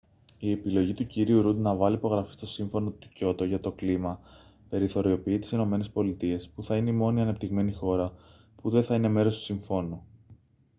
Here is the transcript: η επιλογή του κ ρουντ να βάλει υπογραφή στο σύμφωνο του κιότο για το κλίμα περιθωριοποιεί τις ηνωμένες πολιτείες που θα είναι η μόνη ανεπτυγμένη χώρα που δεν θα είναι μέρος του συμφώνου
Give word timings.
η 0.39 0.51
επιλογή 0.51 0.93
του 0.93 1.07
κ 1.07 1.13
ρουντ 1.29 1.59
να 1.59 1.75
βάλει 1.75 1.95
υπογραφή 1.95 2.31
στο 2.33 2.45
σύμφωνο 2.47 2.91
του 2.91 3.09
κιότο 3.09 3.43
για 3.43 3.59
το 3.59 3.71
κλίμα 3.71 4.19
περιθωριοποιεί 4.69 5.39
τις 5.39 5.51
ηνωμένες 5.51 5.89
πολιτείες 5.89 6.49
που 6.49 6.63
θα 6.63 6.75
είναι 6.77 6.89
η 6.89 6.93
μόνη 6.93 7.21
ανεπτυγμένη 7.21 7.71
χώρα 7.73 8.13
που 8.55 8.69
δεν 8.69 8.83
θα 8.83 8.95
είναι 8.95 9.07
μέρος 9.07 9.35
του 9.37 9.41
συμφώνου 9.43 10.05